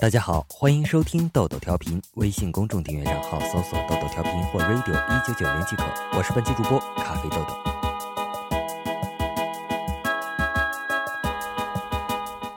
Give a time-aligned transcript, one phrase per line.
[0.00, 5.84] 大家好，欢迎收听豆豆调频，微信公众订阅账号搜索“豆豆调频”或 “radio 一九九零”即可。
[6.16, 7.54] 我是本期主播咖啡豆豆。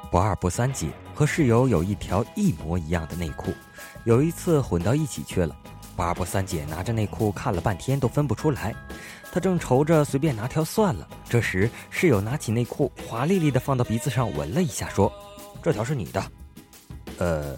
[0.09, 3.51] 不二不三姐和室友有一条一模一样的内裤，
[4.05, 5.53] 有一次混到一起去了。
[5.97, 8.73] 不二不三姐拿着内裤看了半天都分不出来，
[9.33, 11.05] 她正愁着随便拿条算了。
[11.27, 15.11] 这时室友拿起内裤，华丽丽的放到鼻子上闻了一下，说
[15.61, 16.23] ：“这条是你的。”
[17.23, 17.57] 呃，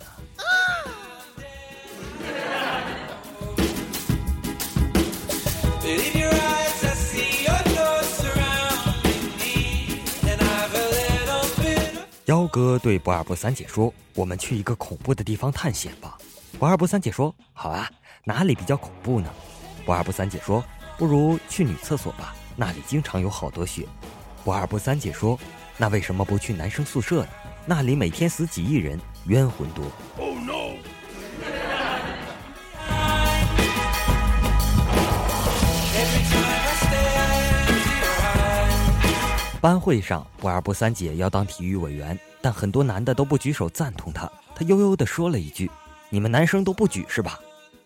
[12.26, 16.16] 幺哥对不二不三姐说：“我们去一个恐怖的地方探险吧。”
[16.60, 17.90] 不二不三姐说：“好啊，
[18.24, 19.28] 哪里比较恐怖呢？”
[19.84, 20.64] 不二不三姐说
[20.96, 23.88] ：“不如去女厕所吧，那里经常有好多血。”
[24.46, 25.40] 不二不三姐说
[25.76, 27.30] ：“那为什么不去男生宿舍呢？
[27.66, 29.86] 那里每天死几亿人。”冤魂多。
[30.18, 30.76] Oh no！
[39.60, 44.32] 班会上，不二不三姐要当体育委员，但很多男的都不举手赞同她。
[44.54, 45.72] 她悠悠地说了一句
[46.12, 47.40] ：“你们男生都不举是吧？”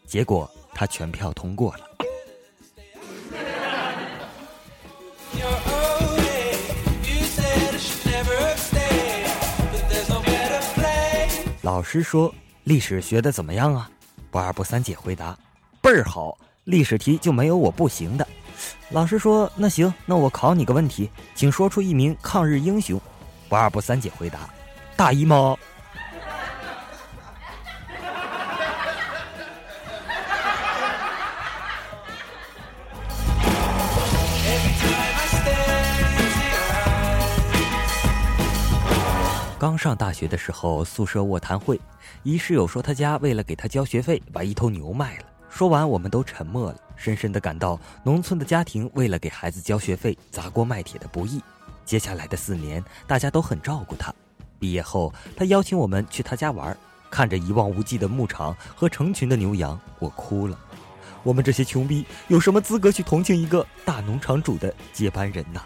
[0.06, 1.88] 结果她全票通过了。
[11.70, 12.34] 老师说
[12.66, 13.88] ：“历史学的怎么样啊？”
[14.31, 15.38] 不二不三姐回答
[15.84, 18.28] ：“倍儿好，历史题就没有我不行的。”
[18.89, 23.00] 老师说：“那行，那我考你个问题，请说出一名抗日英雄。”
[23.47, 24.50] 不二不三姐回答
[24.97, 25.56] ：“大姨妈。”
[39.70, 41.80] 刚上大学的时候，宿舍卧谈会，
[42.23, 45.25] 一室友说他家为了给他交学费，把一头牛卖了。
[45.48, 51.40] 说完，我们都沉默了，深深的感到农村的家庭为了给孩子交学费，砸锅卖铁的不易。
[51.85, 54.12] 接下来的四年，大家都很照顾他。
[54.58, 56.75] 毕业后，他邀请我们去他家玩，
[57.12, 60.58] 看着一望无际的牧场和成群的牛羊，我哭了。
[61.22, 65.62] 我们这些穷逼有什么资格去同情一个大农场主的接班人呢？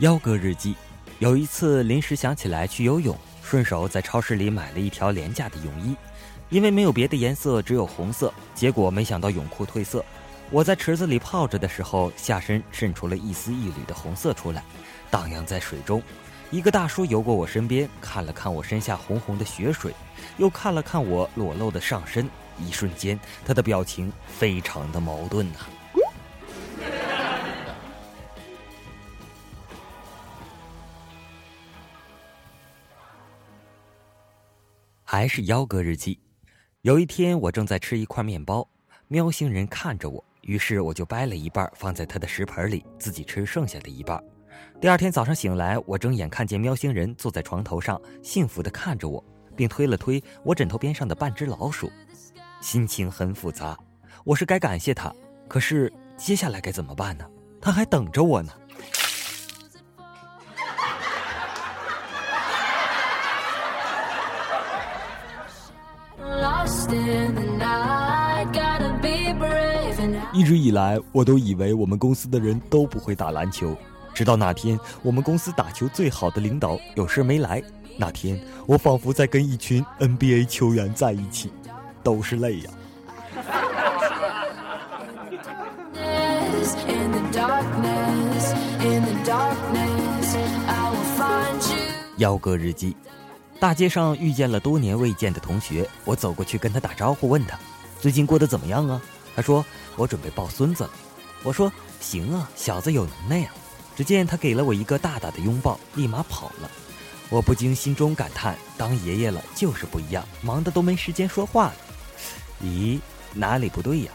[0.00, 0.74] 幺哥日记，
[1.20, 5.96] 有一次临时想起来去游泳，顺手在超市里买了一条廉价的泳衣，
[6.50, 8.30] 因为没有别的颜色，只有红色。
[8.54, 10.04] 结果没想到泳裤褪色，
[10.50, 14.62] 我在池子里泡着的时候，下身渗出了一丝一缕的红色出来，
[15.10, 16.02] 荡漾在水中。
[16.50, 19.94] 一个大叔游过我身边，看了看我身下红红的血水，
[20.36, 22.28] 又看了看我裸露的上身，
[22.58, 25.60] 一瞬间，他的表情非常的矛盾呐。
[35.08, 36.18] 还是幺哥日记。
[36.82, 38.68] 有一天，我正在吃一块面包，
[39.06, 44.20] 喵星人看着我，于是我就掰了一半放在他的食盆里，自己吃剩下的一半。
[44.80, 49.24] 第二天早上醒来，我睁眼看见喵星人坐在床头上，幸福的看着我，
[49.54, 51.88] 并推了推我枕头边上的半只老鼠，
[52.60, 53.78] 心情很复杂。
[54.24, 55.14] 我是该感谢他，
[55.46, 57.24] 可是接下来该怎么办呢？
[57.60, 58.52] 他还等着我呢。
[70.32, 73.74] 一直以来，我都以为我们公司的人都不会打篮球，
[74.14, 77.62] 直到那天，我们公司打球最好的领导有事没来。
[77.98, 81.50] 那天，我仿佛在跟一群 NBA 球员在一起，
[82.02, 82.70] 都是泪呀。
[92.18, 92.96] 幺哥日记，
[93.58, 97.58] 大街上遇见了多年未见的同学，我走过去跟他打招呼，问他
[98.00, 99.00] 最近过得怎么样啊？
[99.34, 99.64] 他说
[99.96, 100.90] ：“我准备抱孙子了。”
[101.42, 103.50] 我说：“行啊，小子有能耐呀！”
[103.96, 106.70] 只见他给了我一个大大的拥抱，立马跑了。
[107.30, 111.74] 我不禁心中感叹：当爷爷了就是不一样，忙的都没时间说话了。
[112.62, 113.00] 咦，
[113.32, 114.12] 哪里不对呀？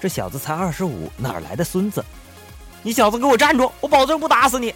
[0.00, 2.04] 这小子才二十五，哪来的孙子？
[2.82, 3.72] 你小子给我站住！
[3.80, 4.74] 我保证不打死你！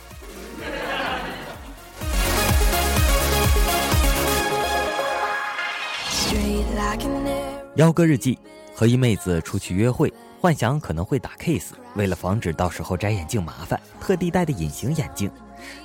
[7.76, 8.38] 幺哥日记。
[8.74, 15.30] 和一妹子出去约会，幻想可能会打 kiss，为了防止到时候摘眼镜麻烦，特地戴的隐形眼镜。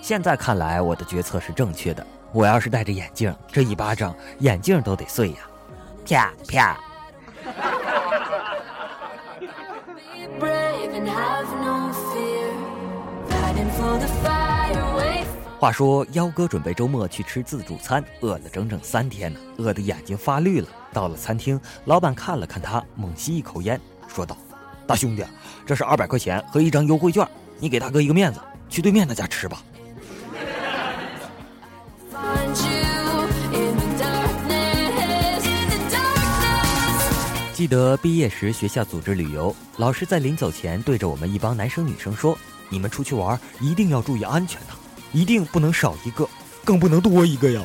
[0.01, 2.05] 现在看来，我的决策是正确的。
[2.33, 5.37] 我要是戴着眼镜，这一巴掌眼镜都得碎呀！
[6.05, 6.77] 啪啪。
[15.61, 20.67] 话说，幺哥准备周末去吃自助餐，饿了整整三天呢，饿得眼睛发绿了。
[20.91, 24.35] 到了餐厅，老板看了看他，猛吸一口烟，说道
[24.87, 25.23] ：“大兄弟，
[25.63, 27.23] 这是二百块钱和一张优惠券，
[27.59, 29.61] 你给大哥一个面子，去对面那家吃吧。”
[37.53, 42.35] 记得毕业时学校组织旅游，老师在临走前对着我们一帮男生女生说
[42.67, 44.73] ：“你们出去玩一定要注意安全呐，
[45.11, 46.27] 一定不能少一个，
[46.63, 47.61] 更不能多一个呀。”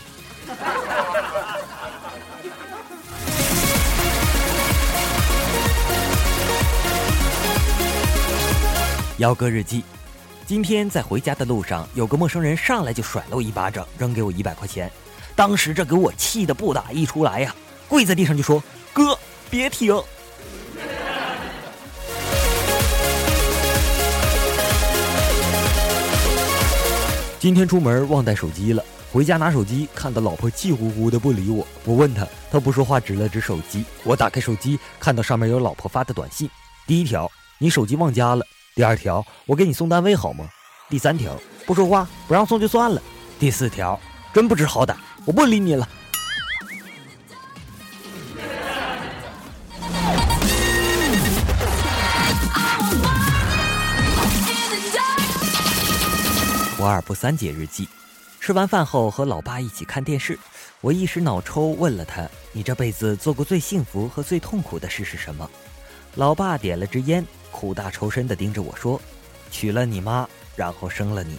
[9.18, 9.82] 幺哥日记，
[10.46, 14.90] 今天在回家的路上，有个陌生人上来就甩了我一巴掌，扔给我一百块钱，
[15.34, 17.54] 当时这给我气的不打一出来呀，
[17.88, 19.18] 跪在地上就说：“哥。”
[19.48, 19.94] 别停！
[27.46, 31.64] 今天出门忘带手机了，回家拿手机，看到老婆气呼呼的不理我。
[31.84, 33.84] 我问他，他不说话，指了指手机。
[34.02, 36.50] 我打开手机，看到上面有老婆发的短信：
[36.88, 38.42] 第一条，你手机忘家了；
[38.74, 40.48] 第二条，我给你送单位好吗？
[40.90, 43.00] 第三条，不说话，不让送就算了；
[43.38, 43.96] 第四条，
[44.34, 45.88] 真不知好歹，我不理你了。
[56.86, 57.88] 不二不三姐日记，
[58.38, 60.38] 吃完饭后和老爸一起看电视，
[60.80, 65.50] 我一时脑抽问了他：“你这辈子做过最幸福和最痛苦的事是什么？”
[66.14, 69.02] 老爸点了支烟，苦大仇深地盯着我说
[69.50, 71.36] ：“娶了你妈，然后生了你。”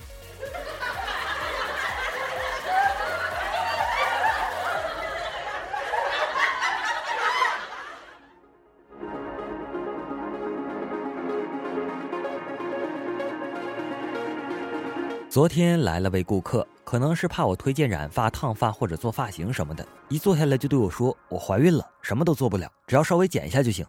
[15.38, 23.86] 昨天来了位顾客，可能是怕我推荐染发、烫发或者做发型什么的，一坐下来就对我说：“我怀孕了，什么都做不了，只要稍微剪一下就行。”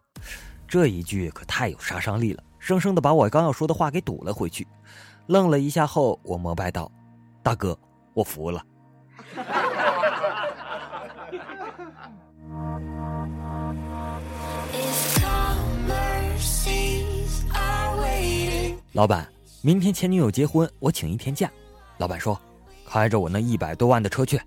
[0.68, 4.68] 这一句可太有杀伤力了，生生的把我刚要说的话给堵了回去。
[5.26, 6.92] 愣了一下后，我膜拜道
[7.42, 7.74] ：“大哥，
[8.12, 8.62] 我服了。
[18.92, 19.26] ”老板。
[19.68, 21.50] 明天前女友结婚，我请一天假。
[21.98, 22.40] 老板说
[22.88, 24.40] ：“开着我那一百多万的车去。”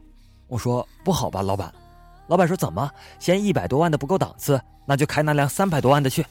[0.50, 1.72] 我说：“不好吧，老板。”
[2.26, 2.90] 老板说：“怎么
[3.20, 4.60] 嫌一百多万的不够档次？
[4.84, 6.26] 那就开那辆三百多万的去。”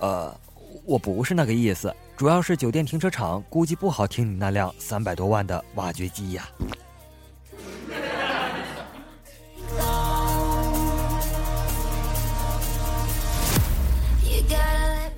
[0.00, 0.34] 呃，
[0.86, 6.48] 我不是那个意思，主要是酒店停车场估计不好停你那辆三百多万的挖掘机呀。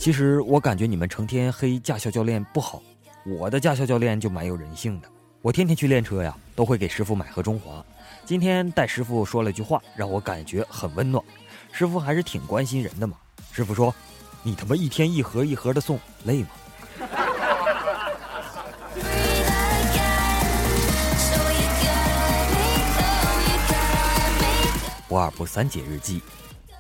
[0.01, 2.81] 其实我感觉你们成天黑驾校教练不好，
[3.27, 5.09] 我的驾校教练就蛮有人性的。
[5.43, 7.85] 我天天去练车呀，都会给师傅买盒中华。
[8.25, 11.23] 今天带师傅说了句话，让我感觉很温暖。
[11.71, 13.15] 师傅还是挺关心人的嘛。
[13.53, 13.95] 师傅说
[14.43, 16.49] ：“你他妈一天一盒一盒的送，累吗？”
[25.07, 26.23] 不二不三姐日记。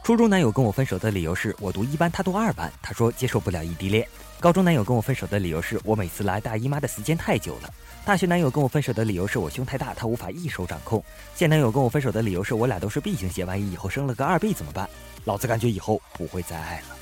[0.02, 2.73] 初中男友跟我分手的理由是我读一班，他读二班。
[2.82, 4.06] 他说接受不了异地恋。
[4.41, 7.73] 高中男友跟我分手的理由是我每次来大姨妈的时间太久了。
[8.04, 11.04] 大学男友跟我分手的理由是我胸太大，他无法一手掌控。
[11.35, 14.88] 现男友跟我分手的理由是我俩都是 B 型血，万一以后生了个二 B 怎么办？
[15.26, 16.97] 老子感觉以后不会再爱了。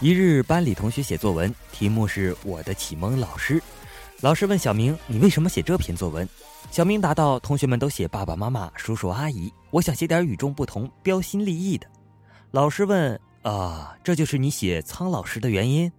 [0.00, 3.62] 一日班里同学写作文，题目是我的启蒙老师。
[4.22, 6.26] 老师问小明：“你为什么写这篇作文？”
[6.72, 11.86] 小明答道：“同学们都写爸爸妈妈、叔叔阿姨，我想写点与众不同、标新立异的。”
[12.50, 15.90] 老师问：“啊，这就是你写苍老师的原因？”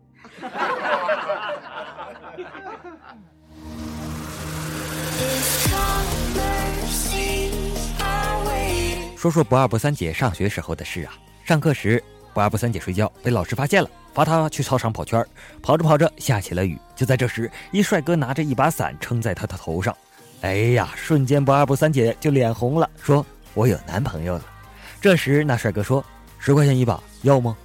[9.16, 11.14] 说说不二不三姐上学时候的事啊。
[11.44, 12.04] 上课时，
[12.38, 13.89] 不二不三姐睡觉被老师发现了。
[14.13, 15.25] 罚她去操场跑圈
[15.60, 16.77] 跑着跑着下起了雨。
[16.96, 19.98] 就在这时，一帅哥拿着一把伞撑在她的头上，
[20.41, 23.25] 哎呀，瞬间不二不三姐就脸红了，说
[23.56, 24.46] ：“我有男朋友了。”
[25.01, 26.06] 这时那帅哥说
[26.38, 27.58] ：“十块钱一把，要吗？”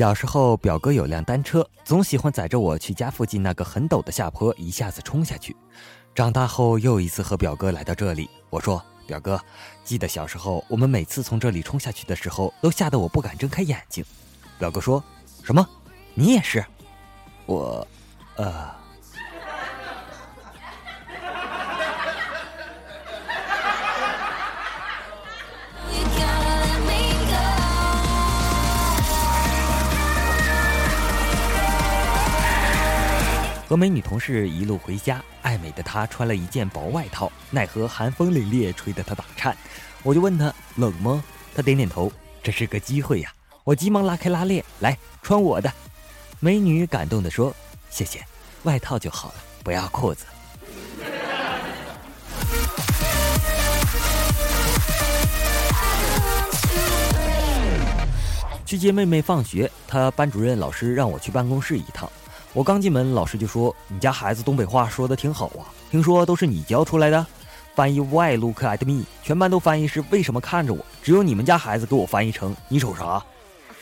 [0.00, 5.54] 小时候，表哥有辆单车，总喜欢载着我去家附近那个很陡的下坡，一下子冲下去。
[6.14, 9.38] 长大后又一次和表哥来到这里，我说：“表哥，
[9.84, 14.02] 记得小时候我们每次从这里冲下去的时候，都吓得我不敢睁开眼睛。”
[14.58, 15.04] 表哥说
[15.44, 15.68] ：“什么？
[16.14, 16.64] 你也是？
[17.44, 17.86] 我，
[18.36, 18.79] 呃。
[33.70, 39.56] 和美女同事一路回家，爱美的她穿了一件薄外套，奈何寒风凛冽，吹得她打颤。
[40.02, 41.22] 我就问她冷吗？
[41.54, 42.10] 她点点头，
[42.42, 43.32] 这是个机会呀！
[43.62, 45.72] 我急忙拉开拉链，来穿我的。
[46.40, 47.54] 美女感动地说
[47.90, 48.26] ：“谢谢，
[48.64, 50.26] 外套就好了，不要裤子。”
[58.66, 62.10] 去接妹妹放学，她班主任老师让我去办公室一趟。
[62.52, 67.24] 我刚进门，老师就说：“你家孩子东北话说的挺好啊，听说都是你教出来的。”
[67.76, 69.04] 翻译 Why look at me？
[69.22, 70.84] 全班都翻译是为什么看着我？
[71.00, 73.22] 只有你们家孩子给我翻译成你瞅啥？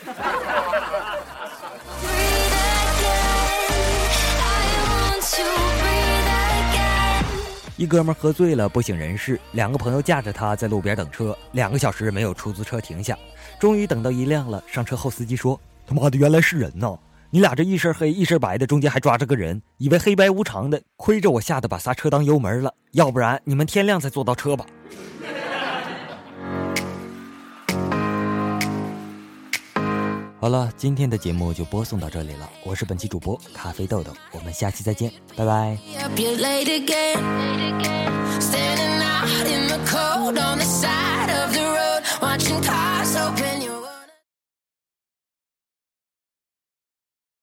[7.75, 13.17] 一哥们喝醉了不省人事，两个朋友架着他在路边等车，两个小时没有出租车停下，
[13.59, 14.63] 终于等到一辆了。
[14.67, 16.95] 上车后，司机说：“他妈的，原来是人呐！”
[17.31, 24.65] 你俩这一身黑一身白的，中间还抓着个人，以为黑白无常的，亏着我吓得把刹车当油门了，要不然你们天亮才坐到车吧。
[30.41, 35.77] 好了，今天的节目就播送到这里了，我是本期主播咖啡豆豆，我们下期再见，拜拜。